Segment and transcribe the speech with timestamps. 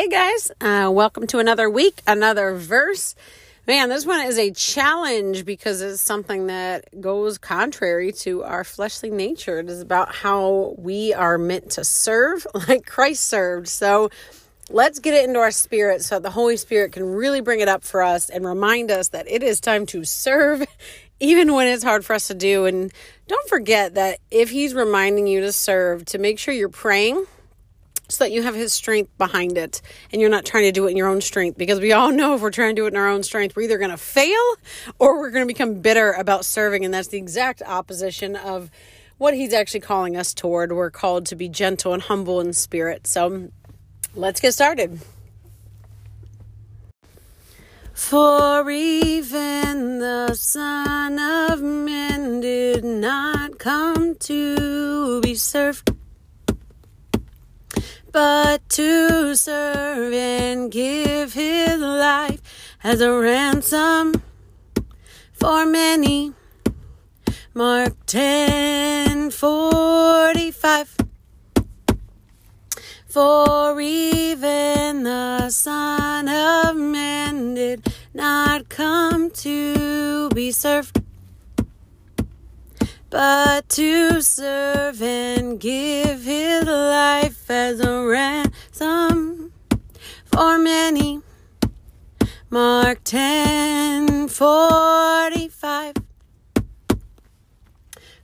[0.00, 3.14] Hey guys, uh, welcome to another week, another verse.
[3.66, 9.10] Man, this one is a challenge because it's something that goes contrary to our fleshly
[9.10, 9.58] nature.
[9.58, 13.68] It is about how we are meant to serve like Christ served.
[13.68, 14.08] So
[14.70, 17.68] let's get it into our spirit so that the Holy Spirit can really bring it
[17.68, 20.66] up for us and remind us that it is time to serve
[21.20, 22.64] even when it's hard for us to do.
[22.64, 22.90] And
[23.28, 27.26] don't forget that if He's reminding you to serve, to make sure you're praying
[28.10, 29.82] so that you have his strength behind it
[30.12, 31.56] and you're not trying to do it in your own strength.
[31.56, 33.62] Because we all know if we're trying to do it in our own strength we're
[33.62, 34.56] either going to fail
[34.98, 36.84] or we're going to become bitter about serving.
[36.84, 38.70] And that's the exact opposition of
[39.18, 40.72] what he's actually calling us toward.
[40.72, 43.06] We're called to be gentle and humble in spirit.
[43.06, 43.50] So
[44.14, 45.00] let's get started.
[47.92, 55.89] For even the son of men did not come to be served
[58.12, 62.40] but to serve and give his life
[62.82, 64.22] as a ransom
[65.32, 66.32] for many.
[67.54, 70.96] Mark 10 45.
[73.06, 81.00] For even the Son of Man did not come to be served
[83.10, 86.39] but to serve and give his
[90.40, 91.20] for many.
[92.48, 95.94] Mark 10 45.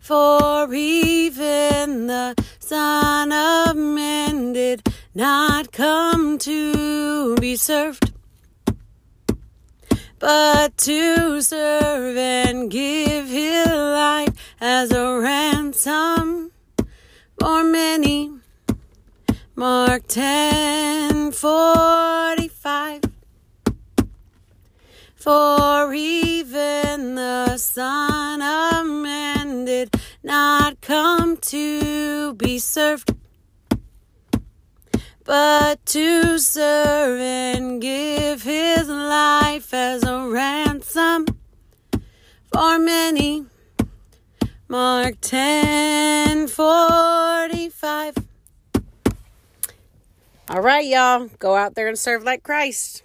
[0.00, 8.14] For even the Son of Man did not come to be served
[10.18, 16.50] but to serve and give his life as a ransom
[17.38, 18.32] for many.
[19.54, 22.05] Mark 10 45.
[25.16, 33.16] For even the Son of Man did not come to be served
[35.26, 41.26] but to serve and give his life as a ransom
[42.52, 43.44] for many.
[44.68, 48.14] Mark 10 45.
[50.48, 53.02] All right, y'all, go out there and serve like Christ.